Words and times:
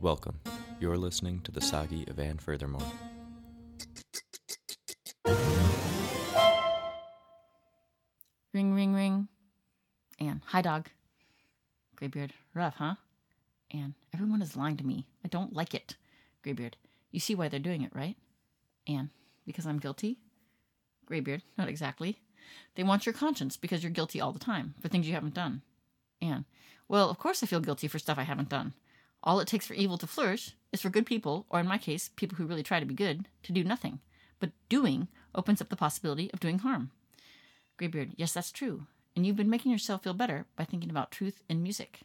Welcome. 0.00 0.40
You're 0.80 0.96
listening 0.96 1.40
to 1.42 1.52
the 1.52 1.60
Sagi 1.60 2.06
of 2.08 2.18
Anne 2.18 2.38
Furthermore. 2.38 2.80
Ring, 8.52 8.74
ring, 8.74 8.94
ring. 8.94 9.28
Anne, 10.18 10.42
hi, 10.46 10.62
dog. 10.62 10.88
Graybeard, 11.96 12.32
rough, 12.54 12.76
huh? 12.76 12.94
Anne, 13.72 13.94
everyone 14.14 14.40
is 14.40 14.56
lying 14.56 14.78
to 14.78 14.86
me. 14.86 15.06
I 15.24 15.28
don't 15.28 15.52
like 15.52 15.74
it. 15.74 15.96
Graybeard, 16.42 16.76
you 17.10 17.20
see 17.20 17.34
why 17.34 17.48
they're 17.48 17.60
doing 17.60 17.82
it, 17.82 17.94
right? 17.94 18.16
Anne, 18.88 19.10
because 19.46 19.66
I'm 19.66 19.78
guilty? 19.78 20.18
Graybeard, 21.04 21.42
not 21.58 21.68
exactly. 21.68 22.18
They 22.74 22.82
want 22.82 23.06
your 23.06 23.12
conscience 23.12 23.56
because 23.56 23.82
you're 23.82 23.90
guilty 23.90 24.20
all 24.20 24.32
the 24.32 24.38
time 24.38 24.74
for 24.80 24.88
things 24.88 25.06
you 25.06 25.14
haven't 25.14 25.34
done. 25.34 25.62
Anne, 26.22 26.44
well, 26.88 27.10
of 27.10 27.18
course 27.18 27.42
I 27.42 27.46
feel 27.46 27.60
guilty 27.60 27.88
for 27.88 27.98
stuff 27.98 28.18
I 28.18 28.24
haven't 28.24 28.48
done. 28.48 28.74
All 29.22 29.40
it 29.40 29.48
takes 29.48 29.66
for 29.66 29.74
evil 29.74 29.98
to 29.98 30.06
flourish 30.06 30.54
is 30.72 30.80
for 30.80 30.88
good 30.88 31.06
people, 31.06 31.46
or 31.50 31.60
in 31.60 31.66
my 31.66 31.78
case, 31.78 32.10
people 32.16 32.36
who 32.36 32.46
really 32.46 32.62
try 32.62 32.80
to 32.80 32.86
be 32.86 32.94
good, 32.94 33.28
to 33.42 33.52
do 33.52 33.62
nothing. 33.62 34.00
But 34.38 34.52
doing 34.68 35.08
opens 35.34 35.60
up 35.60 35.68
the 35.68 35.76
possibility 35.76 36.30
of 36.32 36.40
doing 36.40 36.60
harm. 36.60 36.90
Graybeard, 37.76 38.12
yes, 38.16 38.32
that's 38.32 38.50
true. 38.50 38.86
And 39.14 39.26
you've 39.26 39.36
been 39.36 39.50
making 39.50 39.72
yourself 39.72 40.04
feel 40.04 40.14
better 40.14 40.46
by 40.56 40.64
thinking 40.64 40.90
about 40.90 41.10
truth 41.10 41.42
in 41.48 41.62
music. 41.62 42.00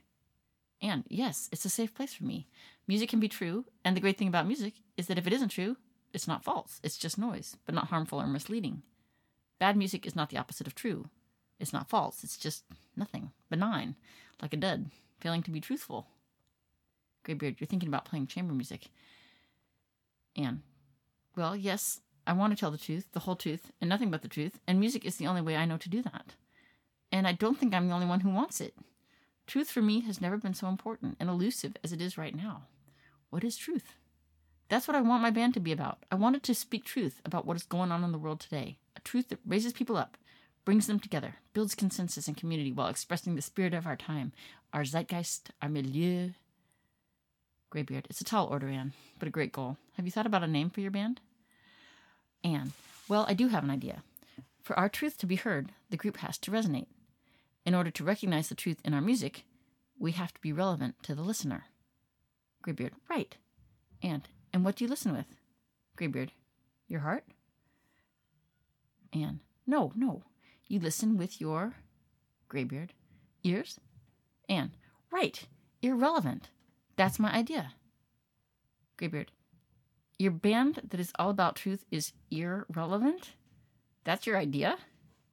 And 0.81 1.03
yes, 1.07 1.49
it's 1.51 1.65
a 1.65 1.69
safe 1.69 1.93
place 1.93 2.13
for 2.13 2.25
me. 2.25 2.47
Music 2.87 3.09
can 3.09 3.19
be 3.19 3.29
true, 3.29 3.65
and 3.83 3.95
the 3.95 4.01
great 4.01 4.17
thing 4.17 4.27
about 4.27 4.47
music 4.47 4.73
is 4.97 5.07
that 5.07 5.17
if 5.17 5.25
it 5.25 5.33
isn't 5.33 5.49
true, 5.49 5.77
it's 6.13 6.27
not 6.27 6.43
false. 6.43 6.79
It's 6.83 6.97
just 6.97 7.17
noise, 7.17 7.57
but 7.65 7.75
not 7.75 7.87
harmful 7.87 8.21
or 8.21 8.27
misleading. 8.27 8.83
Bad 9.59 9.77
music 9.77 10.05
is 10.05 10.15
not 10.15 10.29
the 10.29 10.37
opposite 10.37 10.67
of 10.67 10.75
true. 10.75 11.09
It's 11.59 11.73
not 11.73 11.89
false. 11.89 12.23
It's 12.23 12.37
just 12.37 12.63
nothing. 12.95 13.31
Benign, 13.49 13.95
like 14.41 14.53
a 14.53 14.57
dud, 14.57 14.91
failing 15.19 15.43
to 15.43 15.51
be 15.51 15.61
truthful. 15.61 16.07
Graybeard, 17.23 17.55
you're 17.59 17.67
thinking 17.67 17.89
about 17.89 18.05
playing 18.05 18.27
chamber 18.27 18.53
music. 18.53 18.89
Anne, 20.35 20.61
well, 21.35 21.55
yes, 21.55 22.01
I 22.27 22.33
want 22.33 22.51
to 22.51 22.59
tell 22.59 22.71
the 22.71 22.77
truth, 22.77 23.07
the 23.13 23.21
whole 23.21 23.35
truth, 23.35 23.71
and 23.79 23.89
nothing 23.89 24.11
but 24.11 24.21
the 24.21 24.27
truth, 24.27 24.59
and 24.67 24.79
music 24.79 25.05
is 25.05 25.15
the 25.15 25.27
only 25.27 25.41
way 25.41 25.55
I 25.55 25.65
know 25.65 25.77
to 25.77 25.89
do 25.89 26.01
that. 26.01 26.35
And 27.11 27.27
I 27.27 27.31
don't 27.31 27.57
think 27.57 27.73
I'm 27.73 27.87
the 27.87 27.93
only 27.93 28.07
one 28.07 28.21
who 28.21 28.29
wants 28.29 28.59
it. 28.59 28.75
Truth 29.47 29.69
for 29.69 29.81
me 29.81 30.01
has 30.01 30.19
never 30.19 30.37
been 30.37 30.53
so 30.53 30.67
important 30.67 31.17
and 31.19 31.29
elusive 31.29 31.77
as 31.83 31.93
it 31.93 32.01
is 32.01 32.17
right 32.17 32.35
now. 32.35 32.63
What 33.29 33.43
is 33.43 33.57
truth? 33.57 33.93
That's 34.67 34.87
what 34.87 34.95
I 34.95 35.01
want 35.01 35.21
my 35.21 35.29
band 35.29 35.53
to 35.53 35.59
be 35.59 35.71
about. 35.71 35.99
I 36.11 36.15
want 36.15 36.35
it 36.35 36.43
to 36.43 36.55
speak 36.55 36.85
truth 36.85 37.21
about 37.23 37.45
what 37.45 37.57
is 37.57 37.63
going 37.63 37.91
on 37.91 38.03
in 38.03 38.11
the 38.11 38.17
world 38.17 38.39
today. 38.39 38.77
A 38.95 38.99
truth 39.01 39.29
that 39.29 39.39
raises 39.45 39.73
people 39.73 39.95
up, 39.95 40.17
brings 40.63 40.87
them 40.87 40.99
together, 40.99 41.35
builds 41.53 41.75
consensus 41.75 42.27
and 42.27 42.35
community 42.35 42.71
while 42.71 42.87
expressing 42.87 43.35
the 43.35 43.41
spirit 43.41 43.73
of 43.73 43.85
our 43.85 43.95
time, 43.95 44.31
our 44.73 44.83
zeitgeist, 44.83 45.51
our 45.61 45.69
milieu. 45.69 46.29
Graybeard, 47.69 48.07
it's 48.09 48.21
a 48.21 48.23
tall 48.23 48.47
order, 48.47 48.67
Anne, 48.67 48.93
but 49.19 49.27
a 49.27 49.31
great 49.31 49.51
goal. 49.51 49.77
Have 49.97 50.05
you 50.05 50.11
thought 50.11 50.25
about 50.25 50.43
a 50.43 50.47
name 50.47 50.69
for 50.69 50.81
your 50.81 50.91
band? 50.91 51.21
Anne, 52.43 52.73
well, 53.07 53.25
I 53.27 53.33
do 53.33 53.49
have 53.49 53.63
an 53.63 53.69
idea. 53.69 54.03
For 54.63 54.77
our 54.79 54.89
truth 54.89 55.17
to 55.19 55.27
be 55.27 55.35
heard, 55.35 55.71
the 55.91 55.97
group 55.97 56.17
has 56.17 56.37
to 56.39 56.51
resonate. 56.51 56.87
In 57.65 57.75
order 57.75 57.91
to 57.91 58.03
recognize 58.03 58.49
the 58.49 58.55
truth 58.55 58.79
in 58.83 58.93
our 58.93 59.01
music, 59.01 59.43
we 59.99 60.11
have 60.13 60.33
to 60.33 60.41
be 60.41 60.51
relevant 60.51 60.95
to 61.03 61.13
the 61.13 61.21
listener. 61.21 61.65
Graybeard, 62.63 62.93
right. 63.09 63.35
And 64.01 64.27
and 64.55 64.63
what 64.63 64.77
do 64.77 64.85
you 64.85 64.89
listen 64.89 65.11
with? 65.11 65.25
Graybeard, 65.97 66.31
your 66.87 67.01
heart? 67.01 67.25
Anne, 69.11 69.41
no, 69.67 69.91
no. 69.97 70.23
You 70.69 70.79
listen 70.79 71.17
with 71.17 71.41
your 71.41 71.73
Graybeard, 72.47 72.93
ears? 73.43 73.81
Anne, 74.47 74.71
right. 75.11 75.45
Irrelevant. 75.81 76.47
That's 76.95 77.19
my 77.19 77.33
idea. 77.33 77.73
Graybeard, 78.95 79.33
your 80.17 80.31
band 80.31 80.79
that 80.87 81.01
is 81.01 81.11
all 81.19 81.31
about 81.31 81.57
truth 81.57 81.83
is 81.91 82.13
irrelevant? 82.31 83.31
That's 84.05 84.25
your 84.25 84.37
idea? 84.37 84.77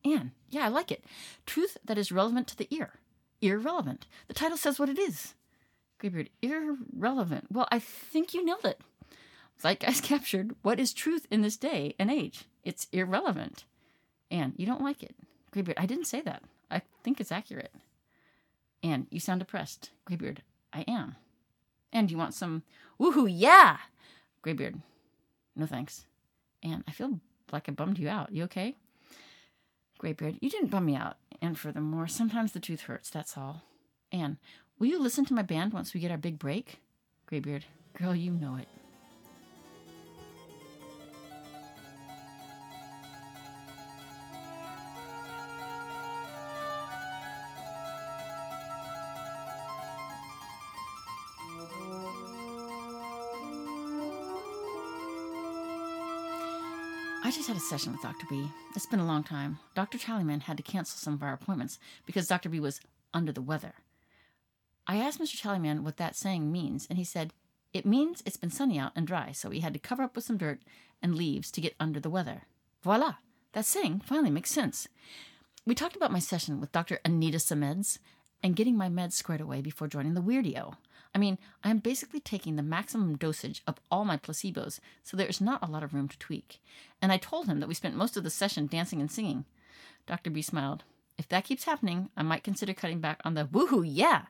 Anne, 0.04 0.32
yeah, 0.50 0.64
I 0.66 0.68
like 0.68 0.90
it. 0.90 1.04
Truth 1.46 1.78
that 1.84 1.96
is 1.96 2.10
relevant 2.10 2.48
to 2.48 2.56
the 2.56 2.66
ear. 2.74 2.94
Irrelevant. 3.40 4.08
The 4.26 4.34
title 4.34 4.58
says 4.58 4.80
what 4.80 4.88
it 4.88 4.98
is. 4.98 5.34
Graybeard, 5.98 6.30
irrelevant. 6.42 7.46
Well, 7.52 7.68
I 7.70 7.78
think 7.78 8.34
you 8.34 8.44
nailed 8.44 8.64
it. 8.64 8.80
Zeitgeist 9.60 10.02
captured 10.02 10.54
what 10.62 10.80
is 10.80 10.92
truth 10.92 11.26
in 11.30 11.42
this 11.42 11.56
day 11.56 11.94
and 11.98 12.10
age. 12.10 12.44
It's 12.64 12.88
irrelevant. 12.92 13.64
Anne, 14.30 14.54
you 14.56 14.66
don't 14.66 14.82
like 14.82 15.02
it. 15.02 15.14
Graybeard, 15.50 15.78
I 15.78 15.86
didn't 15.86 16.06
say 16.06 16.20
that. 16.22 16.42
I 16.70 16.82
think 17.02 17.20
it's 17.20 17.32
accurate. 17.32 17.72
Anne, 18.82 19.06
you 19.10 19.20
sound 19.20 19.40
depressed. 19.40 19.90
Graybeard, 20.04 20.42
I 20.72 20.82
am. 20.88 21.16
And 21.92 22.10
you 22.10 22.16
want 22.16 22.34
some 22.34 22.62
woohoo, 22.98 23.28
yeah! 23.30 23.76
Graybeard, 24.40 24.80
no 25.54 25.66
thanks. 25.66 26.06
Anne, 26.62 26.82
I 26.88 26.92
feel 26.92 27.20
like 27.52 27.68
I 27.68 27.72
bummed 27.72 27.98
you 27.98 28.08
out. 28.08 28.32
You 28.32 28.44
okay? 28.44 28.76
Graybeard, 29.98 30.38
you 30.40 30.48
didn't 30.48 30.70
bum 30.70 30.86
me 30.86 30.96
out. 30.96 31.16
And 31.40 31.58
furthermore, 31.58 32.08
sometimes 32.08 32.52
the 32.52 32.60
truth 32.60 32.82
hurts, 32.82 33.10
that's 33.10 33.36
all. 33.36 33.62
Anne, 34.10 34.38
will 34.78 34.86
you 34.86 35.00
listen 35.00 35.24
to 35.26 35.34
my 35.34 35.42
band 35.42 35.72
once 35.72 35.92
we 35.92 36.00
get 36.00 36.10
our 36.10 36.16
big 36.16 36.38
break? 36.38 36.80
Graybeard, 37.26 37.66
girl, 37.98 38.14
you 38.14 38.30
know 38.32 38.56
it. 38.56 38.68
Just 57.32 57.48
had 57.48 57.56
a 57.56 57.60
session 57.60 57.92
with 57.92 58.02
Dr. 58.02 58.26
B. 58.28 58.46
It's 58.76 58.84
been 58.84 59.00
a 59.00 59.06
long 59.06 59.24
time. 59.24 59.58
Dr. 59.74 59.96
Tallyman 59.96 60.42
had 60.42 60.58
to 60.58 60.62
cancel 60.62 60.98
some 60.98 61.14
of 61.14 61.22
our 61.22 61.32
appointments 61.32 61.78
because 62.04 62.28
Dr. 62.28 62.50
B 62.50 62.60
was 62.60 62.80
under 63.14 63.32
the 63.32 63.40
weather. 63.40 63.72
I 64.86 64.98
asked 64.98 65.18
Mr. 65.18 65.40
Tallyman 65.40 65.80
what 65.80 65.96
that 65.96 66.14
saying 66.14 66.52
means, 66.52 66.86
and 66.90 66.98
he 66.98 67.04
said, 67.04 67.32
It 67.72 67.86
means 67.86 68.22
it's 68.26 68.36
been 68.36 68.50
sunny 68.50 68.78
out 68.78 68.92
and 68.94 69.06
dry, 69.06 69.32
so 69.32 69.48
he 69.48 69.60
had 69.60 69.72
to 69.72 69.78
cover 69.78 70.02
up 70.02 70.14
with 70.14 70.26
some 70.26 70.36
dirt 70.36 70.60
and 71.00 71.14
leaves 71.14 71.50
to 71.52 71.62
get 71.62 71.74
under 71.80 71.98
the 71.98 72.10
weather. 72.10 72.42
Voila! 72.82 73.14
That 73.52 73.64
saying 73.64 74.02
finally 74.04 74.30
makes 74.30 74.50
sense. 74.50 74.86
We 75.64 75.74
talked 75.74 75.96
about 75.96 76.12
my 76.12 76.18
session 76.18 76.60
with 76.60 76.72
Dr. 76.72 77.00
Anita 77.02 77.38
Sameds 77.38 77.98
and 78.42 78.56
getting 78.56 78.76
my 78.76 78.90
meds 78.90 79.12
squared 79.12 79.40
away 79.40 79.62
before 79.62 79.88
joining 79.88 80.12
the 80.12 80.22
Weirdio. 80.22 80.74
I 81.14 81.18
mean, 81.18 81.38
I 81.62 81.70
am 81.70 81.78
basically 81.78 82.20
taking 82.20 82.56
the 82.56 82.62
maximum 82.62 83.16
dosage 83.16 83.62
of 83.66 83.80
all 83.90 84.04
my 84.04 84.16
placebos, 84.16 84.80
so 85.02 85.16
there 85.16 85.26
is 85.26 85.40
not 85.40 85.62
a 85.62 85.70
lot 85.70 85.82
of 85.82 85.92
room 85.92 86.08
to 86.08 86.18
tweak. 86.18 86.60
And 87.02 87.12
I 87.12 87.18
told 87.18 87.46
him 87.46 87.60
that 87.60 87.68
we 87.68 87.74
spent 87.74 87.96
most 87.96 88.16
of 88.16 88.24
the 88.24 88.30
session 88.30 88.66
dancing 88.66 89.00
and 89.00 89.10
singing. 89.10 89.44
Dr. 90.06 90.30
B 90.30 90.40
smiled. 90.40 90.84
If 91.18 91.28
that 91.28 91.44
keeps 91.44 91.64
happening, 91.64 92.08
I 92.16 92.22
might 92.22 92.44
consider 92.44 92.72
cutting 92.72 93.00
back 93.00 93.20
on 93.24 93.34
the 93.34 93.44
woohoo, 93.44 93.84
yeah. 93.86 94.22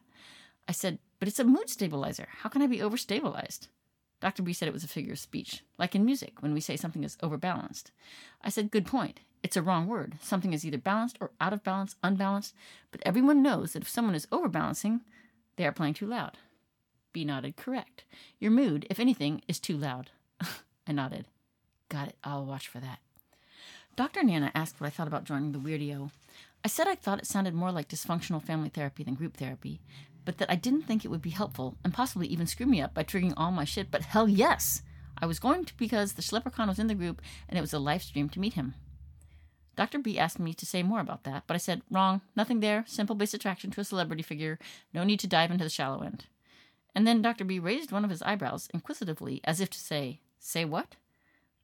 I 0.69 0.73
said, 0.73 0.99
but 1.19 1.29
it's 1.29 1.39
a 1.39 1.45
mood 1.45 1.71
stabilizer. 1.71 2.29
How 2.41 2.49
can 2.49 2.63
I 2.63 2.67
be 2.67 2.79
overstabilized? 2.79 3.69
Dr. 4.21 4.43
B 4.43 4.53
said 4.53 4.69
it 4.69 4.75
was 4.75 4.85
a 4.85 4.89
figure 4.89 5.13
of 5.13 5.19
speech, 5.19 5.63
like 5.79 5.95
in 5.95 6.05
music 6.05 6.35
when 6.41 6.53
we 6.55 6.61
say 6.61 6.77
something 6.77 7.05
is 7.05 7.17
overbalanced. 7.23 7.91
I 8.43 8.51
said, 8.51 8.71
good 8.71 8.87
point. 8.87 9.21
It's 9.43 9.57
a 9.57 9.63
wrong 9.63 9.89
word. 9.89 10.15
Something 10.21 10.53
is 10.53 10.65
either 10.65 10.79
balanced 10.79 11.17
or 11.21 11.33
out 11.41 11.53
of 11.53 11.65
balance, 11.65 11.97
unbalanced, 12.03 12.55
but 12.93 13.03
everyone 13.05 13.43
knows 13.43 13.73
that 13.73 13.83
if 13.83 13.89
someone 13.89 14.15
is 14.15 14.27
overbalancing, 14.27 15.01
they 15.57 15.67
are 15.67 15.73
playing 15.73 15.95
too 15.95 16.07
loud. 16.07 16.39
B 17.13 17.25
nodded. 17.25 17.57
Correct. 17.57 18.05
Your 18.39 18.51
mood, 18.51 18.87
if 18.91 18.99
anything, 18.99 19.43
is 19.49 19.61
too 19.61 19.77
loud. 19.77 20.11
I 20.87 20.93
nodded. 20.93 21.27
Got 21.89 22.09
it. 22.09 22.17
I'll 22.25 22.45
watch 22.45 22.69
for 22.69 22.81
that. 22.81 22.99
Dr. 23.95 24.23
Nana 24.23 24.51
asked 24.55 24.81
what 24.81 24.87
I 24.87 24.91
thought 24.91 25.07
about 25.07 25.25
joining 25.25 25.53
the 25.53 25.59
Weirdio. 25.59 26.11
I 26.65 26.69
said 26.69 26.89
I 26.89 26.95
thought 26.95 27.19
it 27.19 27.27
sounded 27.27 27.55
more 27.55 27.71
like 27.73 27.89
dysfunctional 27.89 28.43
family 28.43 28.71
therapy 28.71 29.03
than 29.03 29.15
group 29.15 29.37
therapy, 29.37 29.81
but 30.25 30.39
that 30.39 30.51
I 30.51 30.55
didn't 30.55 30.83
think 30.83 31.05
it 31.05 31.11
would 31.11 31.21
be 31.21 31.31
helpful 31.31 31.77
and 31.85 31.93
possibly 31.93 32.27
even 32.29 32.47
screw 32.47 32.67
me 32.67 32.81
up 32.81 32.95
by 32.95 33.05
triggering 33.05 33.35
all 33.37 33.51
my 33.51 33.65
shit, 33.65 33.91
but 33.91 34.03
hell 34.03 34.29
yes! 34.29 34.83
I 35.19 35.27
was 35.27 35.39
going 35.39 35.65
to 35.67 35.77
because 35.77 36.15
the 36.15 36.23
Schleppercorn 36.23 36.69
was 36.69 36.79
in 36.79 36.87
the 36.87 36.95
group 36.95 37.21
and 37.49 37.59
it 37.59 37.61
was 37.61 37.73
a 37.73 37.79
live 37.79 38.03
stream 38.03 38.29
to 38.31 38.41
meet 38.41 38.55
him. 38.55 38.75
Dr. 39.77 39.99
B 39.99 40.19
asked 40.19 40.39
me 40.39 40.55
to 40.55 40.67
say 40.67 40.83
more 40.83 41.01
about 41.01 41.25
that, 41.25 41.45
but 41.47 41.55
I 41.55 41.59
said, 41.59 41.83
wrong, 41.91 42.21
nothing 42.37 42.61
there, 42.61 42.85
simple 42.87 43.17
base 43.17 43.35
attraction 43.35 43.71
to 43.71 43.81
a 43.81 43.85
celebrity 43.85 44.23
figure, 44.23 44.59
no 44.93 45.05
need 45.05 45.21
to 45.21 45.27
dive 45.27 45.51
into 45.51 45.65
the 45.65 45.71
shallow 45.71 46.03
end. 46.03 46.27
And 46.95 47.07
then 47.07 47.23
Dr. 47.23 47.45
B 47.45 47.59
raised 47.59 47.91
one 47.91 48.05
of 48.05 48.11
his 48.11 48.23
eyebrows 48.23 48.69
inquisitively, 48.75 49.41
as 49.45 49.61
if 49.61 49.71
to 49.71 49.79
say, 49.79 50.21
Say 50.39 50.65
what? 50.65 50.97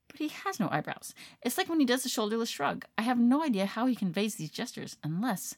But 0.08 0.20
he 0.20 0.28
has 0.28 0.58
no 0.58 0.68
eyebrows. 0.70 1.12
It's 1.42 1.58
like 1.58 1.68
when 1.68 1.80
he 1.80 1.86
does 1.86 2.02
the 2.02 2.08
shoulderless 2.08 2.48
shrug. 2.48 2.86
I 2.96 3.02
have 3.02 3.18
no 3.18 3.42
idea 3.42 3.66
how 3.66 3.86
he 3.86 3.94
conveys 3.94 4.36
these 4.36 4.50
gestures 4.50 4.96
unless. 5.04 5.54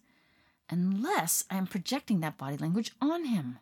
unless 0.69 1.44
I 1.50 1.56
am 1.56 1.67
projecting 1.67 2.20
that 2.20 2.38
body 2.38 2.56
language 2.56 2.93
on 3.00 3.25
him. 3.26 3.58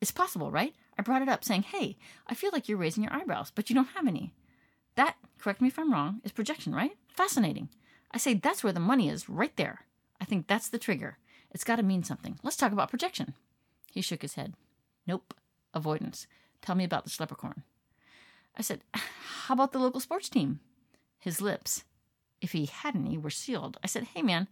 It's 0.00 0.10
possible, 0.10 0.50
right? 0.50 0.74
I 0.98 1.02
brought 1.02 1.22
it 1.22 1.28
up 1.28 1.44
saying, 1.44 1.62
Hey, 1.62 1.96
I 2.26 2.34
feel 2.34 2.50
like 2.52 2.68
you're 2.68 2.78
raising 2.78 3.02
your 3.02 3.12
eyebrows, 3.12 3.50
but 3.54 3.68
you 3.68 3.74
don't 3.74 3.88
have 3.96 4.06
any. 4.06 4.32
That, 4.94 5.16
correct 5.38 5.60
me 5.60 5.68
if 5.68 5.78
I'm 5.78 5.92
wrong, 5.92 6.20
is 6.24 6.32
projection, 6.32 6.74
right? 6.74 6.96
Fascinating. 7.08 7.68
I 8.12 8.18
say, 8.18 8.34
That's 8.34 8.64
where 8.64 8.72
the 8.72 8.80
money 8.80 9.08
is, 9.10 9.28
right 9.28 9.54
there. 9.56 9.80
I 10.20 10.24
think 10.24 10.46
that's 10.46 10.68
the 10.70 10.78
trigger. 10.78 11.18
It's 11.50 11.64
got 11.64 11.76
to 11.76 11.82
mean 11.82 12.04
something. 12.04 12.38
Let's 12.42 12.56
talk 12.56 12.72
about 12.72 12.88
projection. 12.90 13.34
He 13.92 14.00
shook 14.00 14.22
his 14.22 14.34
head. 14.34 14.54
Nope. 15.06 15.34
Avoidance. 15.74 16.26
Tell 16.62 16.74
me 16.74 16.84
about 16.84 17.04
the 17.04 17.10
Schleppercorn. 17.10 17.62
I 18.56 18.62
said, 18.62 18.80
How 18.94 19.54
about 19.54 19.72
the 19.72 19.78
local 19.78 20.00
sports 20.00 20.28
team? 20.28 20.60
His 21.18 21.40
lips, 21.40 21.84
if 22.40 22.52
he 22.52 22.66
had 22.66 22.96
any, 22.96 23.18
were 23.18 23.30
sealed. 23.30 23.78
I 23.84 23.86
said, 23.86 24.04
Hey, 24.14 24.22
man, 24.22 24.48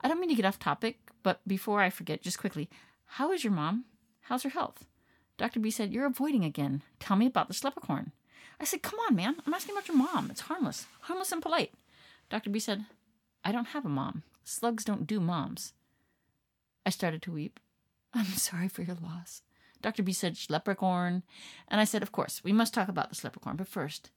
I 0.00 0.08
don't 0.08 0.20
mean 0.20 0.30
to 0.30 0.34
get 0.34 0.44
off 0.44 0.58
topic, 0.58 0.98
but 1.22 1.40
before 1.46 1.80
I 1.80 1.90
forget, 1.90 2.22
just 2.22 2.38
quickly, 2.38 2.68
how 3.04 3.32
is 3.32 3.44
your 3.44 3.52
mom? 3.52 3.84
How's 4.22 4.42
her 4.42 4.50
health? 4.50 4.84
Dr. 5.36 5.60
B 5.60 5.70
said, 5.70 5.92
You're 5.92 6.06
avoiding 6.06 6.44
again. 6.44 6.82
Tell 7.00 7.16
me 7.16 7.26
about 7.26 7.48
the 7.48 7.54
Schleppercorn. 7.54 8.12
I 8.60 8.64
said, 8.64 8.82
Come 8.82 8.98
on, 9.00 9.14
man. 9.14 9.36
I'm 9.46 9.54
asking 9.54 9.74
about 9.74 9.88
your 9.88 9.96
mom. 9.96 10.30
It's 10.30 10.42
harmless. 10.42 10.86
Harmless 11.02 11.32
and 11.32 11.42
polite. 11.42 11.72
Dr. 12.30 12.50
B 12.50 12.58
said, 12.58 12.84
I 13.44 13.52
don't 13.52 13.68
have 13.68 13.84
a 13.84 13.88
mom. 13.88 14.22
Slugs 14.44 14.84
don't 14.84 15.06
do 15.06 15.20
moms. 15.20 15.72
I 16.84 16.90
started 16.90 17.22
to 17.22 17.32
weep. 17.32 17.60
I'm 18.14 18.24
sorry 18.26 18.68
for 18.68 18.82
your 18.82 18.96
loss. 19.02 19.42
Dr. 19.82 20.02
B 20.02 20.12
said, 20.12 20.34
Schleppercorn. 20.34 21.22
And 21.68 21.80
I 21.80 21.84
said, 21.84 22.02
Of 22.02 22.12
course, 22.12 22.42
we 22.44 22.52
must 22.52 22.74
talk 22.74 22.88
about 22.88 23.10
the 23.10 23.16
Schleppercorn, 23.16 23.56
but 23.56 23.68
first, 23.68 24.10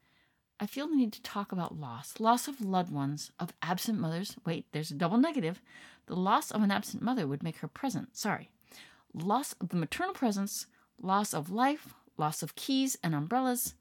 I 0.60 0.68
feel 0.68 0.88
the 0.88 0.96
need 0.96 1.14
to 1.14 1.22
talk 1.24 1.52
about 1.52 1.80
loss. 1.80 2.20
Loss 2.20 2.48
of 2.48 2.62
loved 2.62 2.92
ones, 2.92 3.32
of 3.40 3.54
absent 3.64 4.00
mothers. 4.00 4.36
Wait, 4.46 4.66
there's 4.72 4.92
a 4.92 4.96
double 4.96 5.18
negative. 5.18 5.62
The 6.06 6.16
loss 6.16 6.52
of 6.52 6.62
an 6.62 6.72
absent 6.72 7.02
mother 7.02 7.28
would 7.28 7.42
make 7.42 7.58
her 7.58 7.68
present. 7.68 8.16
Sorry. 8.16 8.50
Loss 9.14 9.54
of 9.60 9.70
the 9.70 9.76
maternal 9.76 10.14
presence, 10.14 10.68
loss 11.02 11.34
of 11.34 11.50
life, 11.50 11.94
loss 12.18 12.44
of 12.44 12.56
keys 12.56 12.98
and 13.04 13.16
umbrellas. 13.16 13.74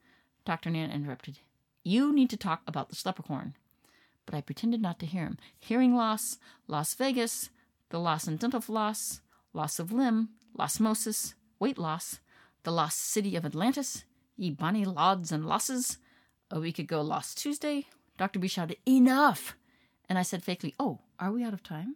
Dr. 0.46 0.70
Nan 0.70 0.90
interrupted. 0.90 1.40
You 1.82 2.12
need 2.14 2.30
to 2.30 2.36
talk 2.36 2.62
about 2.66 2.88
the 2.88 2.96
Schleppercorn. 2.96 3.52
But 4.24 4.34
I 4.34 4.40
pretended 4.40 4.80
not 4.80 4.98
to 5.00 5.06
hear 5.06 5.24
him. 5.24 5.38
Hearing 5.58 5.94
loss, 5.94 6.38
Las 6.66 6.94
Vegas, 6.94 7.50
the 7.90 7.98
loss 7.98 8.26
and 8.26 8.38
dental 8.38 8.62
loss, 8.68 9.20
loss 9.52 9.78
of 9.78 9.92
limb, 9.92 10.30
losmosis, 10.58 11.34
weight 11.60 11.78
loss, 11.78 12.18
the 12.64 12.72
lost 12.72 12.98
city 12.98 13.36
of 13.36 13.44
Atlantis, 13.44 14.04
ye 14.36 14.50
bonny 14.50 14.84
lauds 14.84 15.30
and 15.30 15.46
losses. 15.46 15.98
A 16.50 16.58
week 16.58 16.80
ago, 16.80 17.00
lost 17.02 17.38
Tuesday. 17.38 17.86
Dr. 18.18 18.40
B 18.40 18.48
shouted, 18.48 18.78
Enough! 18.88 19.54
And 20.08 20.18
I 20.18 20.22
said 20.22 20.42
fakely, 20.42 20.74
Oh, 20.80 20.98
are 21.20 21.30
we 21.30 21.44
out 21.44 21.52
of 21.52 21.62
time? 21.62 21.94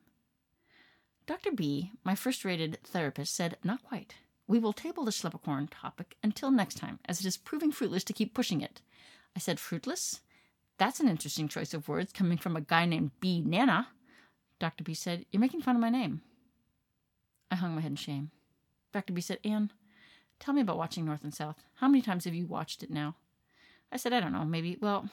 Dr. 1.26 1.50
B, 1.50 1.90
my 2.05 2.14
first 2.14 2.44
rated 2.44 2.78
therapist, 2.84 3.34
said, 3.34 3.56
Not 3.64 3.82
quite. 3.82 4.14
We 4.46 4.58
will 4.58 4.75
table 4.75 5.05
the 5.05 5.11
Schleppercorn 5.11 5.69
topic 5.70 6.16
until 6.22 6.50
next 6.50 6.76
time, 6.76 7.00
as 7.06 7.19
it 7.19 7.26
is 7.26 7.37
proving 7.37 7.72
fruitless 7.72 8.05
to 8.05 8.12
keep 8.12 8.34
pushing 8.34 8.61
it. 8.61 8.82
I 9.34 9.40
said, 9.40 9.58
Fruitless? 9.58 10.20
That's 10.76 11.00
an 11.00 11.08
interesting 11.08 11.49
choice 11.49 11.72
of 11.72 11.88
words 11.88 12.12
coming 12.12 12.37
from 12.37 12.56
a 12.56 12.61
guy 12.61 12.84
named 12.84 13.12
B. 13.20 13.40
Nana. 13.40 13.88
Dr. 14.58 14.84
B 14.84 14.94
said, 14.94 15.25
You're 15.32 15.40
making 15.40 15.62
fun 15.62 15.75
of 15.75 15.81
my 15.81 15.90
name. 15.90 16.20
I 17.50 17.56
hung 17.56 17.75
my 17.75 17.81
head 17.81 17.93
in 17.93 17.96
shame. 17.96 18.31
Dr. 18.94 19.12
B 19.12 19.20
said, 19.20 19.41
Anne, 19.44 19.73
tell 20.38 20.55
me 20.55 20.61
about 20.61 20.79
watching 20.79 21.05
North 21.05 21.25
and 21.25 21.35
South. 21.35 21.56
How 21.75 21.88
many 21.88 22.00
times 22.00 22.25
have 22.25 22.35
you 22.35 22.46
watched 22.46 22.85
it 22.85 22.91
now? 22.91 23.17
I 23.91 23.96
said, 23.96 24.12
I 24.12 24.20
don't 24.20 24.32
know, 24.32 24.44
maybe. 24.44 24.79
Well, 24.81 25.08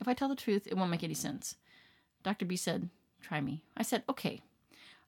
if 0.00 0.06
I 0.06 0.12
tell 0.12 0.28
the 0.28 0.36
truth, 0.36 0.66
it 0.66 0.76
won't 0.76 0.90
make 0.90 1.02
any 1.02 1.14
sense. 1.14 1.56
Dr. 2.22 2.44
B 2.44 2.56
said, 2.56 2.90
Try 3.22 3.40
me. 3.40 3.64
I 3.74 3.82
said, 3.82 4.02
Okay. 4.06 4.42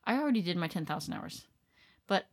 I 0.07 0.19
already 0.19 0.41
did 0.41 0.57
my 0.57 0.69
10,000 0.69 1.13
hours. 1.13 1.43
But 2.07 2.27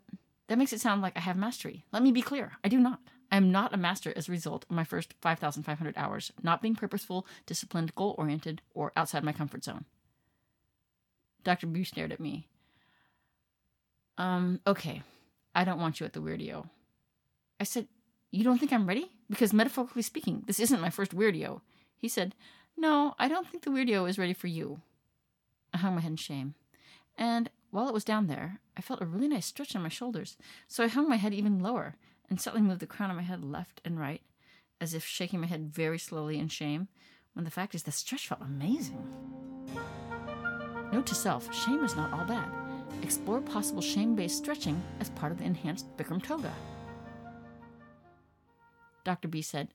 that 0.47 0.57
makes 0.57 0.71
it 0.71 0.79
sound 0.79 1.01
like 1.01 1.17
I 1.17 1.21
have 1.21 1.35
mastery. 1.35 1.83
Let 1.91 2.03
me 2.03 2.11
be 2.13 2.21
clear 2.21 2.53
I 2.63 2.69
do 2.69 2.79
not. 2.79 3.01
I 3.29 3.35
am 3.35 3.51
not 3.51 3.73
a 3.73 3.77
master 3.77 4.13
as 4.15 4.29
a 4.29 4.31
result 4.31 4.65
of 4.69 4.75
my 4.75 4.85
first 4.85 5.13
5,500 5.21 5.94
hours, 5.97 6.31
not 6.41 6.61
being 6.61 6.75
purposeful, 6.75 7.27
disciplined, 7.45 7.95
goal 7.95 8.15
oriented, 8.17 8.61
or 8.73 8.94
outside 8.95 9.23
my 9.25 9.33
comfort 9.33 9.65
zone. 9.65 9.85
Dr. 11.44 11.67
B 11.67 11.83
stared 11.83 12.13
at 12.13 12.19
me. 12.19 12.47
Um, 14.17 14.59
okay. 14.65 15.01
I 15.53 15.63
don't 15.63 15.80
want 15.80 16.00
you 16.00 16.06
at 16.06 16.13
the 16.13 16.21
weirdo. 16.21 16.69
I 17.59 17.63
said, 17.63 17.88
You 18.31 18.44
don't 18.44 18.57
think 18.57 18.74
I'm 18.74 18.88
ready? 18.88 19.12
Because 19.30 19.53
metaphorically 19.53 20.01
speaking, 20.01 20.44
this 20.48 20.59
isn't 20.59 20.81
my 20.81 20.89
first 20.89 21.15
weirdo. 21.15 21.62
He 21.98 22.07
said, 22.07 22.36
No, 22.77 23.15
I 23.19 23.27
don't 23.27 23.48
think 23.48 23.63
the 23.63 23.69
weirdo 23.69 24.09
is 24.09 24.18
ready 24.19 24.33
for 24.33 24.48
you. 24.48 24.81
I 25.74 25.77
hung 25.77 25.95
my 25.95 26.01
head 26.01 26.12
in 26.12 26.18
shame. 26.18 26.56
And 27.18 27.50
while 27.69 27.88
it 27.88 27.94
was 27.94 28.03
down 28.03 28.27
there, 28.27 28.59
I 28.75 28.81
felt 28.81 29.01
a 29.01 29.06
really 29.06 29.27
nice 29.27 29.45
stretch 29.45 29.75
on 29.75 29.83
my 29.83 29.89
shoulders, 29.89 30.38
so 30.68 30.83
I 30.83 30.88
hung 30.88 31.07
my 31.07 31.15
head 31.18 31.33
even 31.33 31.62
lower 31.62 31.95
and 32.30 32.39
slightly 32.39 32.62
moved 32.62 32.80
the 32.80 32.88
crown 32.88 33.09
of 33.09 33.18
my 33.18 33.24
head 33.24 33.44
left 33.44 33.81
and 33.86 34.00
right, 34.00 34.21
as 34.80 34.94
if 34.94 35.06
shaking 35.06 35.42
my 35.42 35.47
head 35.47 35.74
very 35.74 36.00
slowly 36.00 36.39
in 36.39 36.47
shame, 36.47 36.88
when 37.33 37.45
the 37.45 37.51
fact 37.51 37.75
is 37.75 37.83
the 37.83 37.92
stretch 37.92 38.27
felt 38.27 38.42
amazing. 38.42 39.06
Note 40.92 41.06
to 41.06 41.15
self 41.15 41.54
shame 41.54 41.83
is 41.83 41.95
not 41.95 42.12
all 42.12 42.25
bad. 42.25 42.50
Explore 43.03 43.41
possible 43.41 43.81
shame 43.81 44.15
based 44.15 44.38
stretching 44.38 44.81
as 44.99 45.09
part 45.11 45.31
of 45.31 45.38
the 45.39 45.43
enhanced 45.43 45.85
Bikram 45.97 46.23
toga. 46.23 46.53
Dr. 49.03 49.27
B 49.27 49.41
said, 49.41 49.69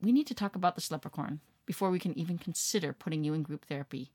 We 0.00 0.12
need 0.12 0.26
to 0.26 0.34
talk 0.34 0.54
about 0.54 0.74
the 0.74 0.80
Schleppercorn 0.80 1.38
before 1.66 1.90
we 1.90 1.98
can 1.98 2.18
even 2.18 2.38
consider 2.38 2.92
putting 2.92 3.24
you 3.24 3.34
in 3.34 3.42
group 3.42 3.64
therapy. 3.64 4.10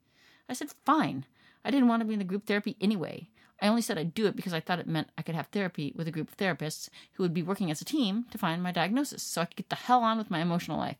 I 0.47 0.53
said, 0.53 0.69
Fine. 0.85 1.25
I 1.63 1.71
didn't 1.71 1.87
want 1.87 2.01
to 2.01 2.05
be 2.05 2.13
in 2.13 2.19
the 2.19 2.25
group 2.25 2.45
therapy 2.45 2.75
anyway. 2.79 3.29
I 3.61 3.67
only 3.67 3.81
said 3.81 3.97
I'd 3.97 4.13
do 4.13 4.27
it 4.27 4.35
because 4.35 4.53
I 4.53 4.59
thought 4.59 4.79
it 4.79 4.87
meant 4.87 5.09
I 5.17 5.21
could 5.21 5.35
have 5.35 5.47
therapy 5.47 5.93
with 5.95 6.07
a 6.07 6.11
group 6.11 6.29
of 6.29 6.37
therapists 6.37 6.89
who 7.13 7.23
would 7.23 7.33
be 7.33 7.41
working 7.41 7.71
as 7.71 7.81
a 7.81 7.85
team 7.85 8.25
to 8.31 8.37
find 8.37 8.61
my 8.61 8.71
diagnosis 8.71 9.23
so 9.23 9.41
I 9.41 9.45
could 9.45 9.55
get 9.55 9.69
the 9.69 9.75
hell 9.75 10.03
on 10.03 10.17
with 10.17 10.29
my 10.29 10.41
emotional 10.41 10.77
life. 10.77 10.97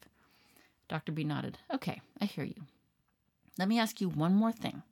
Dr. 0.88 1.12
B 1.12 1.24
nodded. 1.24 1.58
Okay, 1.74 2.02
I 2.22 2.26
hear 2.26 2.46
you. 2.46 2.64
Let 3.58 3.68
me 3.68 3.80
ask 3.80 4.00
you 4.00 4.10
one 4.10 4.34
more 4.34 4.52
thing. 4.52 4.84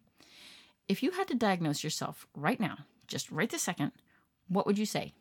If 0.88 1.02
you 1.02 1.12
had 1.12 1.28
to 1.30 1.36
diagnose 1.36 1.84
yourself 1.84 2.28
right 2.36 2.60
now, 2.60 2.80
just 3.08 3.32
right 3.32 3.50
this 3.50 3.62
second, 3.62 3.92
what 4.48 4.66
would 4.66 4.78
you 4.78 4.86
say? 4.86 5.14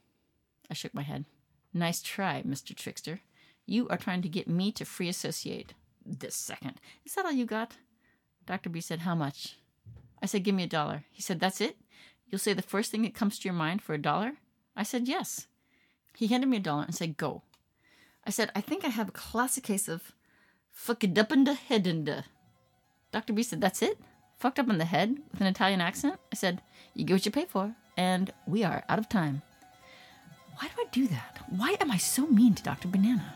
I 0.71 0.75
shook 0.75 0.95
my 0.95 1.03
head. 1.03 1.25
Nice 1.73 2.03
try, 2.03 2.43
Mr. 2.43 2.75
Trickster. 2.75 3.21
You 3.67 3.89
are 3.89 3.97
trying 3.97 4.23
to 4.23 4.29
get 4.29 4.49
me 4.49 4.73
to 4.73 4.85
free 4.85 5.09
associate. 5.09 5.75
This 6.05 6.35
second. 6.35 6.81
Is 7.05 7.15
that 7.15 7.25
all 7.25 7.33
you 7.33 7.47
got? 7.47 7.77
Dr. 8.45 8.71
B 8.71 8.81
said, 8.81 9.01
How 9.01 9.15
much? 9.15 9.57
I 10.21 10.27
said, 10.27 10.43
Give 10.43 10.55
me 10.55 10.65
a 10.65 10.69
dollar. 10.69 11.05
He 11.13 11.23
said, 11.23 11.39
That's 11.39 11.61
it? 11.61 11.77
You'll 12.27 12.41
say 12.41 12.55
the 12.55 12.63
first 12.63 12.91
thing 12.91 13.03
that 13.03 13.15
comes 13.15 13.39
to 13.39 13.45
your 13.45 13.55
mind 13.55 13.83
for 13.83 13.95
a 13.95 13.99
dollar? 13.99 14.33
I 14.77 14.83
said, 14.83 15.07
Yes. 15.07 15.47
He 16.17 16.27
handed 16.27 16.49
me 16.49 16.57
a 16.57 16.61
dollar 16.61 16.83
and 16.83 16.95
said, 16.95 17.17
Go. 17.17 17.43
I 18.27 18.31
said, 18.31 18.51
I 18.55 18.61
think 18.61 18.85
I 18.85 18.89
have 18.89 19.09
a 19.09 19.13
classic 19.13 19.65
case 19.65 19.89
of 19.89 20.13
fucked 20.71 21.17
up 21.17 21.31
in 21.33 21.45
the 21.45 21.55
head 21.55 21.87
in 21.87 22.05
the. 22.05 22.25
Dr. 23.13 23.33
B 23.33 23.43
said, 23.43 23.61
That's 23.61 23.83
it? 23.83 23.99
Fucked 24.43 24.59
up 24.59 24.69
in 24.69 24.79
the 24.79 24.85
head 24.85 25.19
with 25.31 25.41
an 25.41 25.47
Italian 25.47 25.81
accent? 25.81 26.19
I 26.33 26.35
said, 26.35 26.63
You 26.95 27.05
get 27.05 27.15
what 27.15 27.25
you 27.25 27.31
pay 27.31 27.45
for. 27.45 27.77
And 27.97 28.33
we 28.45 28.65
are 28.65 28.83
out 28.89 28.99
of 28.99 29.09
time. 29.09 29.43
Why 30.57 30.67
do 30.67 30.83
I 30.83 30.87
do 30.91 31.07
that? 31.07 31.39
Why 31.49 31.77
am 31.81 31.93
I 31.93 31.97
so 31.97 32.27
mean 32.27 32.57
to 32.57 32.63
Dr. 32.65 32.89
Banana? 32.89 33.35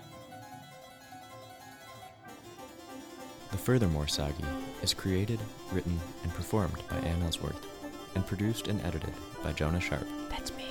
The 3.52 3.56
Furthermore 3.56 4.08
Sagi 4.08 4.42
is 4.82 4.94
created, 4.94 5.38
written, 5.70 6.00
and 6.24 6.34
performed 6.34 6.82
by 6.90 6.96
Ann 6.96 7.22
Ellsworth, 7.22 7.64
and 8.16 8.26
produced 8.26 8.66
and 8.66 8.84
edited 8.84 9.14
by 9.44 9.52
Jonah 9.52 9.80
Sharp. 9.80 10.08
That's 10.28 10.52
me. 10.56 10.66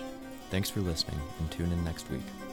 Thanks 0.50 0.70
for 0.70 0.82
listening, 0.82 1.22
and 1.39 1.50
tune 1.50 1.72
in 1.72 1.82
next 1.86 2.12
week. 2.12 2.45